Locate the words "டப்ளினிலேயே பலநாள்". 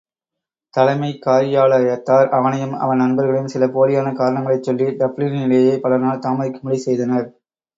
4.97-6.19